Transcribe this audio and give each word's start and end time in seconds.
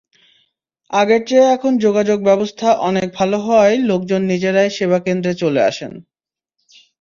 আগের 0.93 1.21
চেয়ে 1.27 1.47
এখন 1.51 1.73
যোগাযোগব্যবস্থা 1.77 2.67
অনেক 2.89 3.07
ভালো 3.15 3.37
হওয়ায় 3.39 3.77
লোকজন 3.89 4.21
নিজেরাই 4.23 4.69
সেবাকেন্দ্রে 4.69 5.33
চলে 5.33 5.61
আসেন। 5.63 5.91